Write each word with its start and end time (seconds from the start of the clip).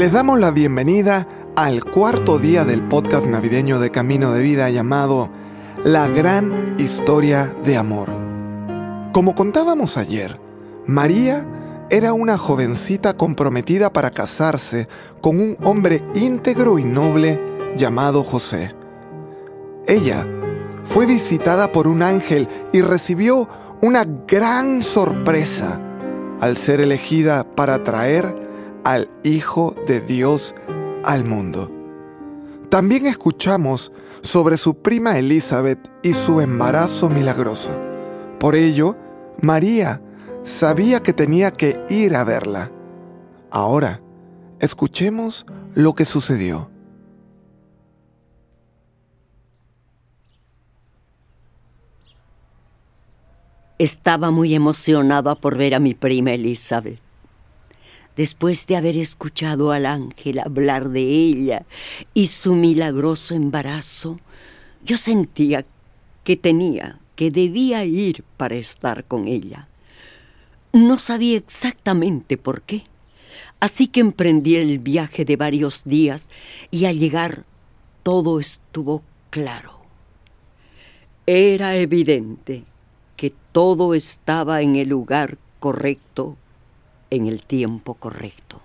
Les 0.00 0.12
damos 0.12 0.40
la 0.40 0.50
bienvenida 0.50 1.28
al 1.56 1.84
cuarto 1.84 2.38
día 2.38 2.64
del 2.64 2.82
podcast 2.88 3.26
navideño 3.26 3.78
de 3.80 3.90
Camino 3.90 4.32
de 4.32 4.40
Vida 4.40 4.70
llamado 4.70 5.28
La 5.84 6.08
Gran 6.08 6.76
Historia 6.78 7.54
de 7.66 7.76
Amor. 7.76 8.08
Como 9.12 9.34
contábamos 9.34 9.98
ayer, 9.98 10.40
María 10.86 11.46
era 11.90 12.14
una 12.14 12.38
jovencita 12.38 13.14
comprometida 13.14 13.92
para 13.92 14.10
casarse 14.10 14.88
con 15.20 15.38
un 15.38 15.58
hombre 15.64 16.02
íntegro 16.14 16.78
y 16.78 16.84
noble 16.84 17.38
llamado 17.76 18.24
José. 18.24 18.74
Ella 19.86 20.26
fue 20.84 21.04
visitada 21.04 21.72
por 21.72 21.86
un 21.86 22.00
ángel 22.00 22.48
y 22.72 22.80
recibió 22.80 23.46
una 23.82 24.06
gran 24.06 24.82
sorpresa 24.82 25.78
al 26.40 26.56
ser 26.56 26.80
elegida 26.80 27.44
para 27.44 27.84
traer 27.84 28.48
al 28.84 29.10
Hijo 29.24 29.74
de 29.86 30.00
Dios 30.00 30.54
al 31.04 31.24
mundo. 31.24 31.70
También 32.70 33.06
escuchamos 33.06 33.92
sobre 34.20 34.56
su 34.56 34.76
prima 34.76 35.18
Elizabeth 35.18 35.80
y 36.02 36.12
su 36.12 36.40
embarazo 36.40 37.08
milagroso. 37.08 37.70
Por 38.38 38.54
ello, 38.54 38.96
María 39.42 40.02
sabía 40.44 41.02
que 41.02 41.12
tenía 41.12 41.50
que 41.50 41.84
ir 41.88 42.14
a 42.14 42.24
verla. 42.24 42.70
Ahora, 43.50 44.00
escuchemos 44.60 45.46
lo 45.74 45.94
que 45.94 46.04
sucedió. 46.04 46.70
Estaba 53.78 54.30
muy 54.30 54.54
emocionada 54.54 55.34
por 55.34 55.56
ver 55.56 55.74
a 55.74 55.80
mi 55.80 55.94
prima 55.94 56.32
Elizabeth. 56.32 57.09
Después 58.20 58.66
de 58.66 58.76
haber 58.76 58.98
escuchado 58.98 59.72
al 59.72 59.86
ángel 59.86 60.40
hablar 60.40 60.90
de 60.90 61.00
ella 61.00 61.64
y 62.12 62.26
su 62.26 62.54
milagroso 62.54 63.32
embarazo, 63.32 64.20
yo 64.84 64.98
sentía 64.98 65.64
que 66.22 66.36
tenía, 66.36 66.98
que 67.16 67.30
debía 67.30 67.82
ir 67.86 68.22
para 68.36 68.56
estar 68.56 69.04
con 69.04 69.26
ella. 69.26 69.68
No 70.74 70.98
sabía 70.98 71.38
exactamente 71.38 72.36
por 72.36 72.60
qué, 72.60 72.84
así 73.58 73.86
que 73.86 74.00
emprendí 74.00 74.56
el 74.56 74.80
viaje 74.80 75.24
de 75.24 75.36
varios 75.36 75.84
días 75.84 76.28
y 76.70 76.84
al 76.84 76.98
llegar 76.98 77.44
todo 78.02 78.38
estuvo 78.38 79.02
claro. 79.30 79.80
Era 81.24 81.74
evidente 81.76 82.64
que 83.16 83.32
todo 83.52 83.94
estaba 83.94 84.60
en 84.60 84.76
el 84.76 84.90
lugar 84.90 85.38
correcto, 85.58 86.36
en 87.10 87.26
el 87.26 87.42
tiempo 87.42 87.94
correcto. 87.94 88.60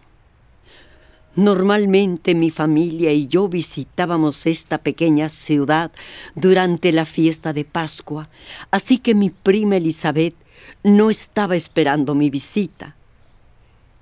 Normalmente 1.36 2.34
mi 2.34 2.50
familia 2.50 3.12
y 3.12 3.28
yo 3.28 3.50
visitábamos 3.50 4.46
esta 4.46 4.78
pequeña 4.78 5.28
ciudad 5.28 5.92
durante 6.34 6.94
la 6.94 7.06
fiesta 7.06 7.52
de 7.52 7.66
Pascua, 7.66 8.30
así 8.72 9.00
que 9.00 9.16
mi 9.16 9.32
prima 9.32 9.76
Elizabeth 9.76 10.36
no 10.84 11.10
estaba 11.10 11.58
esperando 11.58 12.16
mi 12.16 12.30
visita. 12.30 12.96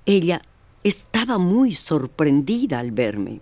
Ella 0.06 0.42
estaba 0.84 1.38
muy 1.38 1.74
sorprendida 1.74 2.78
al 2.78 2.92
verme. 2.92 3.40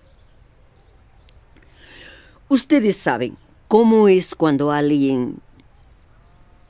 Ustedes 2.49 2.97
saben 2.97 3.37
cómo 3.69 4.09
es 4.09 4.35
cuando 4.35 4.73
alguien 4.73 5.41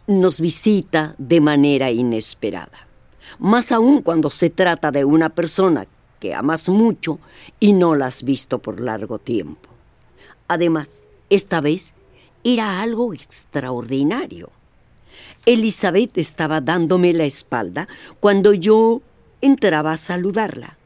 nos 0.06 0.40
visita 0.40 1.14
de 1.18 1.40
manera 1.40 1.90
inesperada. 1.90 2.91
Más 3.38 3.72
aún 3.72 4.02
cuando 4.02 4.30
se 4.30 4.50
trata 4.50 4.90
de 4.90 5.04
una 5.04 5.30
persona 5.30 5.86
que 6.20 6.34
amas 6.34 6.68
mucho 6.68 7.18
y 7.58 7.72
no 7.72 7.94
la 7.94 8.06
has 8.06 8.22
visto 8.22 8.60
por 8.60 8.80
largo 8.80 9.18
tiempo. 9.18 9.68
Además, 10.48 11.06
esta 11.30 11.60
vez 11.60 11.94
era 12.44 12.80
algo 12.80 13.14
extraordinario. 13.14 14.50
Elizabeth 15.46 16.18
estaba 16.18 16.60
dándome 16.60 17.12
la 17.12 17.24
espalda 17.24 17.88
cuando 18.20 18.52
yo 18.52 19.02
entraba 19.40 19.92
a 19.92 19.96
saludarla. 19.96 20.78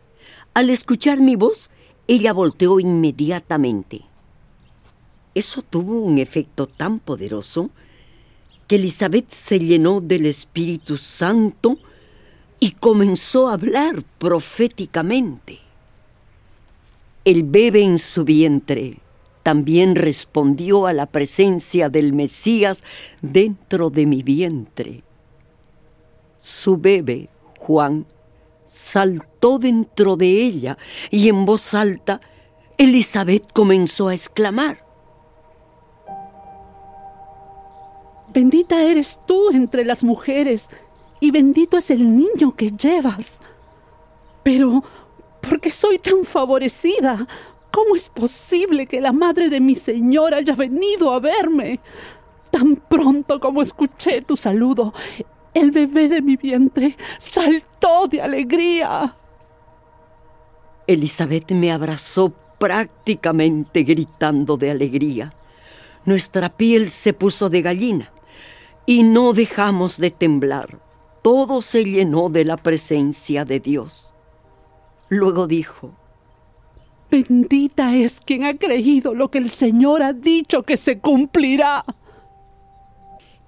Al 0.55 0.71
escuchar 0.71 1.21
mi 1.21 1.37
voz, 1.37 1.69
ella 2.09 2.33
volteó 2.33 2.81
inmediatamente. 2.81 4.03
Eso 5.35 5.61
tuvo 5.61 6.01
un 6.01 6.19
efecto 6.19 6.67
tan 6.67 6.99
poderoso 6.99 7.71
que 8.67 8.77
Elizabeth 8.77 9.29
se 9.29 9.61
llenó 9.61 10.01
del 10.01 10.25
Espíritu 10.25 10.97
Santo 10.97 11.79
y 12.61 12.73
comenzó 12.73 13.49
a 13.49 13.55
hablar 13.55 14.03
proféticamente. 14.19 15.61
El 17.25 17.43
bebé 17.43 17.83
en 17.83 17.99
su 17.99 18.25
vientre 18.25 18.99
también 19.43 19.95
respondió 19.95 20.87
a 20.87 20.93
la 20.93 21.07
presencia 21.07 21.89
del 21.89 22.13
Mesías 22.13 22.83
dentro 23.23 23.91
de 23.91 24.07
mi 24.07 24.23
vientre. 24.23 25.03
Su 26.39 26.79
bebé, 26.79 27.29
Juan, 27.59 28.07
saltó 28.65 29.59
dentro 29.59 30.17
de 30.17 30.27
ella 30.27 30.79
y 31.11 31.29
en 31.29 31.45
voz 31.45 31.75
alta 31.75 32.21
Elizabeth 32.79 33.53
comenzó 33.53 34.09
a 34.09 34.15
exclamar. 34.15 34.85
Bendita 38.33 38.83
eres 38.83 39.21
tú 39.27 39.51
entre 39.51 39.85
las 39.85 40.05
mujeres, 40.05 40.69
y 41.21 41.31
bendito 41.31 41.77
es 41.77 41.91
el 41.91 42.17
niño 42.17 42.55
que 42.57 42.71
llevas. 42.71 43.41
Pero, 44.43 44.83
¿por 45.41 45.61
qué 45.61 45.71
soy 45.71 45.99
tan 45.99 46.25
favorecida? 46.25 47.27
¿Cómo 47.73 47.97
es 47.97 48.09
posible 48.09 48.87
que 48.87 49.01
la 49.01 49.13
madre 49.13 49.49
de 49.49 49.61
mi 49.61 49.75
Señor 49.75 50.35
haya 50.35 50.55
venido 50.55 51.13
a 51.13 51.21
verme? 51.21 51.81
Tan 52.51 52.77
pronto 52.77 53.41
como 53.41 53.61
escuché 53.61 54.23
tu 54.23 54.37
saludo, 54.37 54.95
el 55.53 55.71
bebé 55.71 56.09
de 56.09 56.23
mi 56.23 56.37
vientre 56.37 56.97
saltó 57.19 58.07
de 58.09 58.23
alegría. 58.23 59.17
Elizabeth 60.87 61.51
me 61.53 61.73
abrazó 61.73 62.33
prácticamente 62.59 63.83
gritando 63.83 64.57
de 64.57 64.71
alegría. 64.71 65.33
Nuestra 66.05 66.49
piel 66.49 66.89
se 66.89 67.13
puso 67.13 67.51
de 67.51 67.63
gallina 67.63 68.13
y 68.87 69.03
no 69.03 69.33
dejamos 69.33 69.99
de 69.99 70.11
temblar. 70.11 70.86
Todo 71.27 71.61
se 71.61 71.83
llenó 71.85 72.29
de 72.29 72.45
la 72.45 72.57
presencia 72.57 73.45
de 73.45 73.59
Dios. 73.59 74.15
Luego 75.09 75.49
dijo, 75.49 75.91
Bendita 77.11 77.97
es 77.97 78.21
quien 78.21 78.45
ha 78.45 78.57
creído 78.57 79.13
lo 79.13 79.29
que 79.29 79.39
el 79.39 79.51
Señor 79.51 80.05
ha 80.05 80.13
dicho 80.13 80.63
que 80.63 80.77
se 80.77 81.01
cumplirá. 81.01 81.85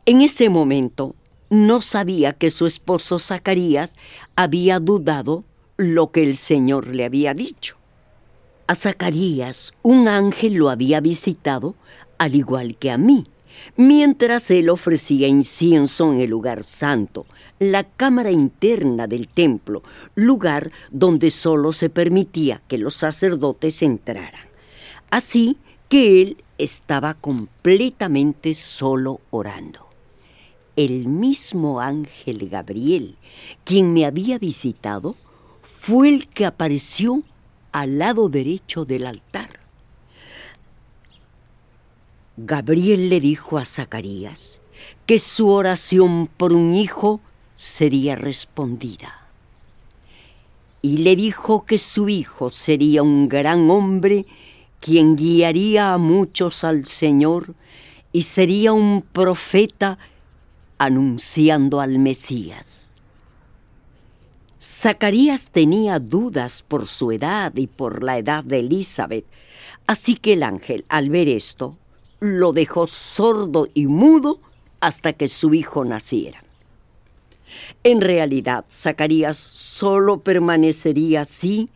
En 0.07 0.23
ese 0.23 0.49
momento 0.49 1.15
no 1.51 1.81
sabía 1.81 2.33
que 2.33 2.51
su 2.51 2.67
esposo 2.67 3.21
Zacarías 3.21 3.95
había 4.35 4.81
dudado 4.81 5.45
lo 5.77 6.11
que 6.11 6.25
el 6.25 6.35
Señor 6.35 6.89
le 6.89 7.05
había 7.05 7.33
dicho. 7.33 7.77
A 8.67 8.75
Zacarías 8.75 9.73
un 9.83 10.09
ángel 10.09 10.55
lo 10.55 10.69
había 10.69 11.01
visitado 11.01 11.77
al 12.19 12.35
igual 12.35 12.77
que 12.77 12.91
a 12.91 12.99
mí 12.99 13.23
mientras 13.77 14.51
él 14.51 14.69
ofrecía 14.69 15.29
incienso 15.29 16.13
en 16.13 16.21
el 16.21 16.31
lugar 16.31 16.65
santo, 16.65 17.27
la 17.59 17.85
cámara 17.85 18.31
interna 18.31 19.07
del 19.07 19.29
templo, 19.29 19.83
lugar 20.15 20.71
donde 20.91 21.31
solo 21.31 21.73
se 21.73 21.91
permitía 21.91 22.63
que 22.69 22.79
los 22.79 22.95
sacerdotes 22.95 23.83
entraran. 23.83 24.49
Así 25.11 25.57
que 25.89 26.23
él 26.23 26.45
estaba 26.59 27.15
completamente 27.15 28.55
solo 28.55 29.21
orando. 29.31 29.89
El 30.77 31.09
mismo 31.09 31.81
ángel 31.81 32.49
Gabriel, 32.49 33.17
quien 33.65 33.93
me 33.93 34.07
había 34.07 34.39
visitado, 34.39 35.17
fue 35.63 36.09
el 36.09 36.29
que 36.29 36.47
apareció 36.47 37.23
al 37.73 37.99
lado 37.99 38.29
derecho 38.29 38.85
del 38.85 39.07
altar. 39.07 39.58
Gabriel 42.41 43.11
le 43.11 43.19
dijo 43.19 43.59
a 43.59 43.67
Zacarías 43.67 44.61
que 45.07 45.19
su 45.19 45.49
oración 45.49 46.29
por 46.37 46.53
un 46.53 46.73
hijo 46.73 47.21
sería 47.57 48.15
respondida. 48.15 49.27
Y 50.81 50.99
le 50.99 51.17
dijo 51.17 51.65
que 51.65 51.79
su 51.79 52.09
hijo 52.09 52.53
sería 52.53 53.03
un 53.03 53.29
gran 53.29 53.69
hombre 53.71 54.25
quien 54.79 55.17
guiaría 55.17 55.93
a 55.93 55.99
muchos 55.99 56.63
al 56.63 56.85
Señor 56.85 57.57
y 58.13 58.23
sería 58.23 58.73
un 58.73 59.03
profeta 59.03 59.99
anunciando 60.79 61.81
al 61.81 61.99
Mesías. 61.99 62.89
Zacarías 64.63 65.49
tenía 65.51 65.99
dudas 65.99 66.63
por 66.63 66.87
su 66.87 67.11
edad 67.11 67.53
y 67.57 67.67
por 67.67 68.05
la 68.05 68.17
edad 68.17 68.45
de 68.45 68.61
Elizabeth, 68.61 69.27
así 69.89 70.15
que 70.15 70.35
el 70.35 70.45
ángel, 70.45 70.85
al 70.89 71.11
ver 71.11 71.29
esto, 71.29 71.77
lo 72.21 72.53
dejó 72.53 72.87
sordo 72.87 73.69
y 73.75 73.87
mudo 73.87 74.41
hasta 74.81 75.13
que 75.13 75.29
su 75.29 75.55
hijo 75.55 75.85
naciera. 75.85 76.43
En 77.85 78.01
realidad, 78.01 78.65
Zacarías 78.71 79.37
solo 79.37 80.21
permanecería 80.21 81.23
así 81.23 81.69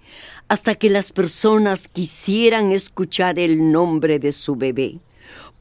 hasta 0.49 0.75
que 0.75 0.91
las 0.91 1.13
personas 1.13 1.89
quisieran 1.89 2.73
escuchar 2.73 3.39
el 3.39 3.73
nombre 3.73 4.19
de 4.19 4.33
su 4.33 4.57
bebé, 4.57 4.99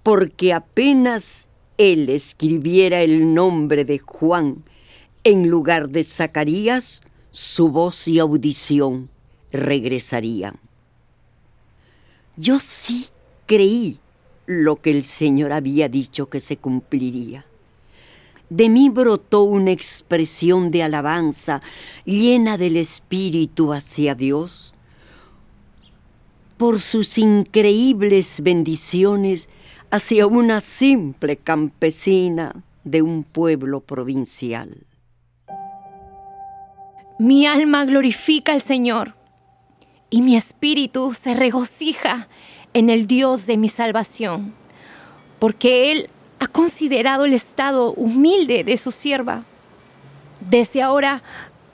porque 0.04 0.54
apenas 0.54 1.48
él 1.78 2.10
escribiera 2.10 3.02
el 3.02 3.34
nombre 3.34 3.86
de 3.86 4.00
Juan 4.00 4.64
en 5.24 5.50
lugar 5.50 5.90
de 5.90 6.04
Zacarías, 6.04 7.02
su 7.32 7.70
voz 7.70 8.08
y 8.08 8.20
audición 8.20 9.10
regresarían. 9.52 10.60
Yo 12.36 12.60
sí 12.60 13.08
creí 13.46 14.00
lo 14.52 14.76
que 14.76 14.92
el 14.92 15.04
Señor 15.04 15.54
había 15.54 15.88
dicho 15.88 16.30
que 16.30 16.40
se 16.40 16.58
cumpliría. 16.58 17.46
De 18.50 18.68
mí 18.68 18.90
brotó 18.90 19.44
una 19.44 19.72
expresión 19.72 20.72
de 20.72 20.84
alabanza 20.84 21.62
llena 22.04 22.58
del 22.58 22.76
Espíritu 22.76 23.72
hacia 23.72 24.14
Dios. 24.14 24.74
Por 26.58 26.80
sus 26.80 27.18
increíbles 27.18 28.42
bendiciones 28.44 29.48
hacia 29.90 30.28
una 30.28 30.60
simple 30.60 31.38
campesina 31.38 32.64
de 32.84 33.02
un 33.02 33.24
pueblo 33.24 33.80
provincial. 33.80 34.86
Mi 37.20 37.46
alma 37.46 37.86
glorifica 37.86 38.52
al 38.52 38.62
Señor 38.62 39.16
y 40.10 40.22
mi 40.22 40.36
espíritu 40.36 41.14
se 41.14 41.34
regocija 41.34 42.28
en 42.74 42.90
el 42.90 43.08
Dios 43.08 43.46
de 43.48 43.58
mi 43.58 43.70
salvación, 43.70 44.54
porque 45.40 45.92
Él 45.92 46.10
ha 46.40 46.48
considerado 46.48 47.26
el 47.26 47.34
estado 47.34 47.94
humilde 47.94 48.64
de 48.64 48.78
su 48.78 48.92
sierva. 48.92 49.44
Desde 50.50 50.82
ahora, 50.82 51.22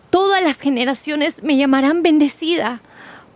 todas 0.09 0.44
las 0.44 0.59
generaciones 0.59 1.44
me 1.44 1.55
llamarán 1.55 2.03
bendecida, 2.03 2.81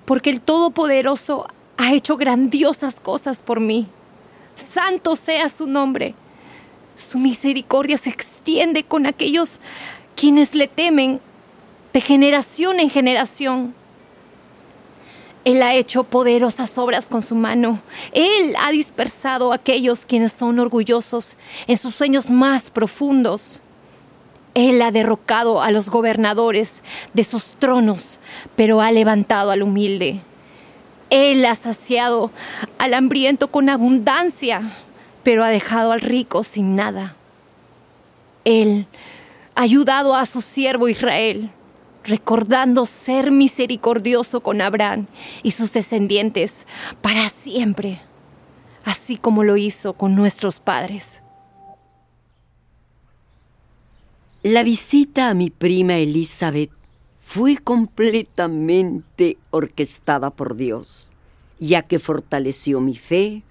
porque 0.06 0.30
el 0.30 0.42
Todopoderoso 0.42 1.48
ha 1.78 1.94
hecho 1.94 2.18
grandiosas 2.18 3.00
cosas 3.00 3.42
por 3.42 3.60
mí. 3.60 3.88
Santo 4.56 5.16
sea 5.16 5.50
su 5.50 5.68
nombre. 5.68 6.16
Su 6.96 7.18
misericordia 7.18 7.98
se 7.98 8.10
extiende 8.10 8.84
con 8.84 9.06
aquellos 9.06 9.60
quienes 10.16 10.54
le 10.54 10.68
temen 10.68 11.20
de 11.94 12.02
generación 12.02 12.80
en 12.80 12.90
generación. 12.90 13.74
Él 15.44 15.64
ha 15.64 15.74
hecho 15.74 16.04
poderosas 16.04 16.78
obras 16.78 17.10
con 17.10 17.22
su 17.22 17.36
mano. 17.36 17.82
Él 18.14 18.56
ha 18.60 18.72
dispersado 18.72 19.52
a 19.52 19.56
aquellos 19.56 20.06
quienes 20.06 20.34
son 20.34 20.60
orgullosos 20.60 21.38
en 21.68 21.78
sus 21.78 21.96
sueños 21.96 22.30
más 22.30 22.70
profundos. 22.70 23.62
Él 24.54 24.82
ha 24.82 24.92
derrocado 24.92 25.62
a 25.62 25.72
los 25.72 25.90
gobernadores 25.90 26.84
de 27.14 27.24
sus 27.24 27.56
tronos, 27.56 28.20
pero 28.56 28.82
ha 28.82 28.92
levantado 28.92 29.50
al 29.50 29.64
humilde. 29.64 30.22
Él 31.10 31.44
ha 31.46 31.56
saciado 31.56 32.32
al 32.78 32.94
hambriento 32.94 33.50
con 33.50 33.70
abundancia, 33.70 34.78
pero 35.24 35.44
ha 35.44 35.50
dejado 35.50 35.92
al 35.92 36.02
rico 36.02 36.44
sin 36.44 36.76
nada. 36.76 37.16
Él 38.46 38.86
ha 39.56 39.62
ayudado 39.62 40.16
a 40.16 40.26
su 40.26 40.42
siervo 40.42 40.88
Israel 40.88 41.50
recordando 42.04 42.86
ser 42.86 43.32
misericordioso 43.32 44.42
con 44.42 44.62
Abraham 44.62 45.08
y 45.44 45.52
sus 45.52 45.74
descendientes 45.74 46.66
para 47.02 47.30
siempre, 47.30 48.02
así 48.84 49.18
como 49.18 49.44
lo 49.44 49.58
hizo 49.58 49.94
con 49.94 50.16
nuestros 50.16 50.60
padres. 50.60 51.22
La 54.44 54.64
visita 54.64 55.30
a 55.30 55.34
mi 55.36 55.52
prima 55.52 55.98
Elizabeth 55.98 56.72
fue 57.22 57.58
completamente 57.58 59.38
orquestada 59.52 60.32
por 60.32 60.56
Dios, 60.56 61.12
ya 61.60 61.84
que 61.84 62.00
fortaleció 62.00 62.82
mi 62.82 62.96
fe 62.96 63.44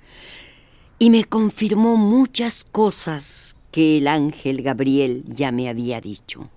y 0.99 1.11
me 1.11 1.25
confirmó 1.25 1.97
muchas 1.97 2.65
cosas 2.65 3.57
que 3.71 3.99
el 3.99 4.09
ángel 4.09 4.63
Gabriel 4.63 5.25
ya 5.29 5.53
me 5.53 5.69
había 5.69 6.01
dicho. 6.01 6.51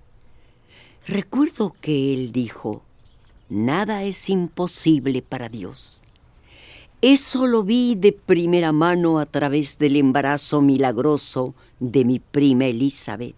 Recuerdo 1.07 1.75
que 1.81 2.13
él 2.13 2.31
dijo, 2.31 2.81
nada 3.49 4.03
es 4.03 4.29
imposible 4.29 5.21
para 5.21 5.49
Dios. 5.49 6.01
Eso 7.01 7.45
lo 7.45 7.63
vi 7.63 7.95
de 7.95 8.13
primera 8.13 8.71
mano 8.71 9.19
a 9.19 9.25
través 9.25 9.77
del 9.77 9.97
embarazo 9.97 10.61
milagroso 10.61 11.53
de 11.81 12.05
mi 12.05 12.19
prima 12.19 12.65
Elizabeth 12.65 13.35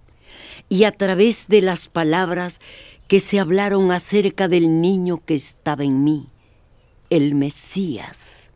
y 0.69 0.83
a 0.83 0.91
través 0.91 1.47
de 1.47 1.63
las 1.63 1.87
palabras 1.87 2.61
que 3.07 3.19
se 3.19 3.39
hablaron 3.39 3.91
acerca 3.91 4.47
del 4.47 4.81
niño 4.81 5.23
que 5.25 5.33
estaba 5.33 5.83
en 5.83 6.03
mí, 6.03 6.29
el 7.09 7.33
Mesías, 7.33 8.51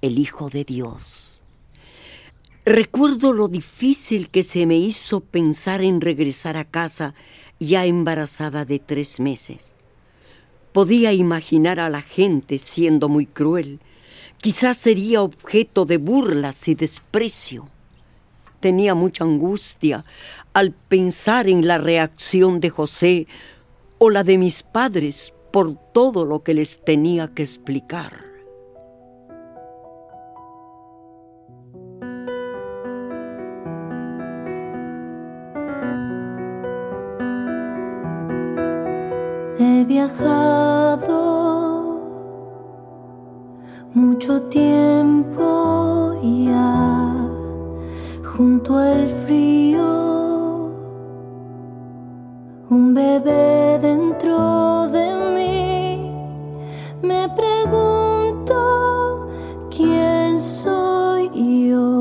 el 0.00 0.18
Hijo 0.18 0.48
de 0.48 0.64
Dios. 0.64 1.42
Recuerdo 2.64 3.34
lo 3.34 3.48
difícil 3.48 4.30
que 4.30 4.42
se 4.42 4.64
me 4.64 4.76
hizo 4.76 5.20
pensar 5.20 5.82
en 5.82 6.00
regresar 6.00 6.56
a 6.56 6.64
casa 6.64 7.14
ya 7.66 7.84
embarazada 7.86 8.64
de 8.64 8.78
tres 8.78 9.20
meses. 9.20 9.74
Podía 10.72 11.12
imaginar 11.12 11.78
a 11.80 11.88
la 11.88 12.02
gente 12.02 12.58
siendo 12.58 13.08
muy 13.08 13.26
cruel. 13.26 13.80
Quizás 14.40 14.76
sería 14.76 15.22
objeto 15.22 15.84
de 15.84 15.98
burlas 15.98 16.66
y 16.68 16.74
desprecio. 16.74 17.68
Tenía 18.60 18.94
mucha 18.94 19.24
angustia 19.24 20.04
al 20.52 20.72
pensar 20.72 21.48
en 21.48 21.66
la 21.66 21.78
reacción 21.78 22.60
de 22.60 22.70
José 22.70 23.26
o 23.98 24.10
la 24.10 24.24
de 24.24 24.38
mis 24.38 24.62
padres 24.62 25.32
por 25.52 25.74
todo 25.92 26.24
lo 26.24 26.42
que 26.42 26.54
les 26.54 26.84
tenía 26.84 27.28
que 27.34 27.42
explicar. 27.42 28.23
Viajado 39.86 41.20
mucho 43.92 44.42
tiempo 44.44 46.18
ya 46.22 47.28
junto 48.24 48.78
al 48.78 49.06
frío, 49.26 50.70
un 52.70 52.94
bebé 52.94 53.78
dentro 53.78 54.88
de 54.88 55.14
mí. 55.34 56.10
Me 57.02 57.28
pregunto 57.36 58.56
quién 59.70 60.40
soy 60.40 61.28
yo. 61.68 62.00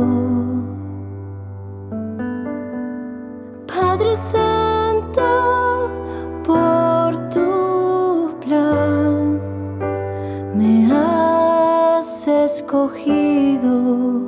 Padre. 3.67 4.52
Escogido 12.83 14.21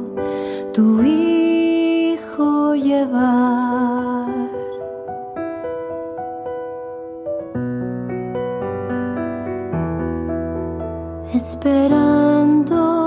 tu 0.74 1.02
hijo 1.04 2.76
llevar. 2.76 4.50
Esperando 11.34 13.05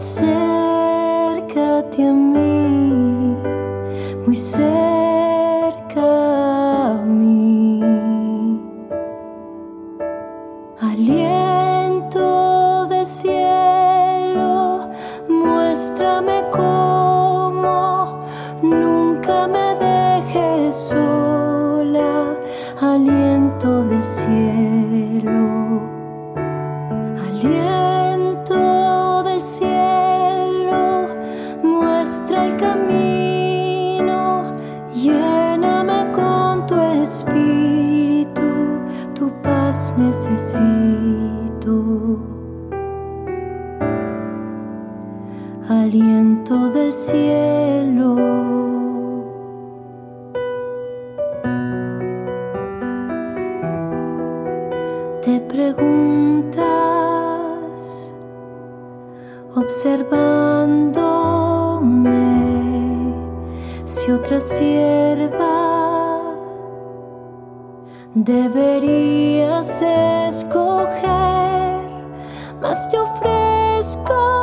acércate 0.00 2.04
a 2.04 2.12
mí, 2.12 3.36
muy 4.24 4.36
cerca 4.36 6.00
a 6.90 6.94
mí. 7.04 7.82
Aliento 10.80 12.86
del 12.86 13.06
cielo, 13.06 14.88
muéstrame 15.28 16.44
cómo, 16.52 16.89
Del 46.30 46.92
cielo. 46.92 48.14
Te 55.22 55.40
preguntas, 55.40 56.62
observándome, 59.56 60.94
si 63.86 64.12
otra 64.12 64.38
sierva 64.40 65.50
Deberías 68.14 69.82
escoger, 69.82 71.00
mas 72.60 72.88
te 72.88 72.98
ofrezco 72.98 74.39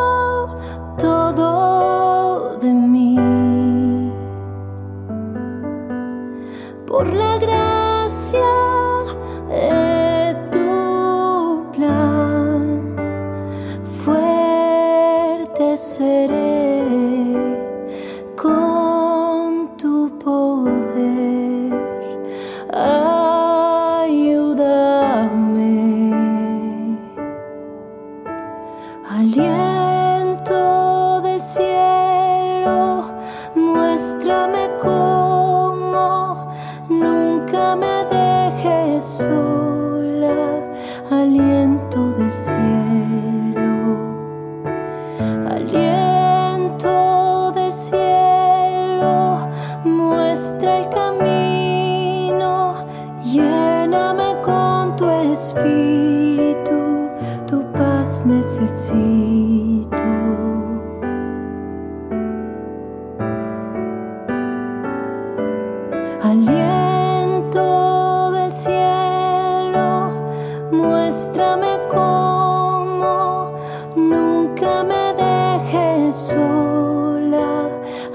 muéstrame 71.17 71.79
cómo 71.89 73.51
nunca 73.95 74.83
me 74.83 75.15
dejes 75.15 76.15
sola. 76.15 77.69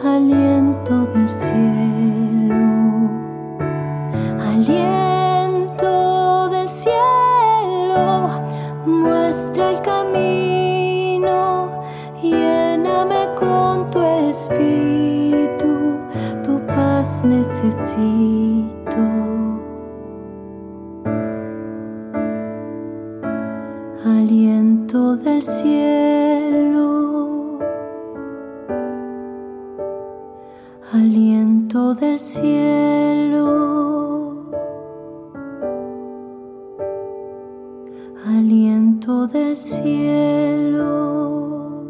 Aliento 0.04 1.06
del 1.06 1.28
cielo, 1.28 3.10
aliento 4.40 6.48
del 6.50 6.68
cielo, 6.68 8.28
muestra 8.86 9.70
el 9.70 9.82
camino, 9.82 11.70
lléname 12.22 13.34
con 13.34 13.90
tu 13.90 14.00
espíritu, 14.00 16.06
tu 16.44 16.64
paz 16.68 17.24
necesito. 17.24 18.61
Cielo, 40.02 41.86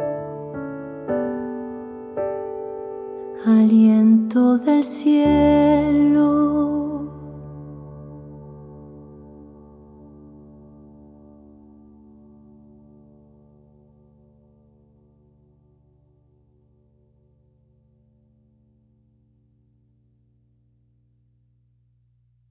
aliento 3.46 4.58
del 4.58 4.84
cielo. 4.84 6.71